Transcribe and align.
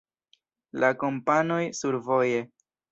La 0.85 0.91
Kompanoj: 1.03 1.61
Survoje. 1.83 2.45